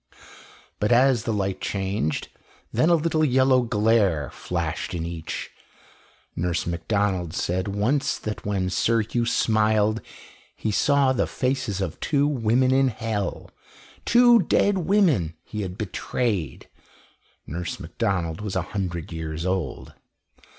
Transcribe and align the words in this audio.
But 0.79 0.91
as 0.91 1.25
the 1.25 1.31
light 1.31 1.61
changed, 1.61 2.29
then 2.73 2.89
a 2.89 2.95
little 2.95 3.23
yellow 3.23 3.61
glare 3.61 4.31
flashed 4.31 4.95
in 4.95 5.05
each. 5.05 5.51
Nurse 6.35 6.65
Macdonald 6.65 7.35
said 7.35 7.67
once 7.67 8.17
that 8.17 8.43
when 8.43 8.71
Sir 8.71 9.01
Hugh 9.01 9.27
smiled 9.27 10.01
he 10.55 10.71
saw 10.71 11.13
the 11.13 11.27
faces 11.27 11.81
of 11.81 11.99
two 11.99 12.25
women 12.27 12.71
in 12.73 12.87
hell 12.87 13.51
two 14.03 14.39
dead 14.39 14.79
women 14.79 15.35
he 15.43 15.61
had 15.61 15.77
betrayed. 15.77 16.67
(Nurse 17.45 17.79
Macdonald 17.79 18.41
was 18.41 18.55
a 18.55 18.63
hundred 18.73 19.11
years 19.11 19.45
old.) 19.45 19.93